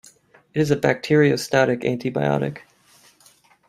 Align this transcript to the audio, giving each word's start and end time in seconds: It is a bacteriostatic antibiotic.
It 0.55 0.59
is 0.59 0.71
a 0.71 0.75
bacteriostatic 0.77 1.83
antibiotic. 1.83 2.61